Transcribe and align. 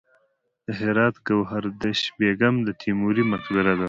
د 0.65 0.67
هرات 0.79 1.15
ګوهردش 1.27 1.99
بیګم 2.17 2.55
د 2.67 2.69
تیموري 2.81 3.23
مقبره 3.31 3.71
ده 3.77 3.79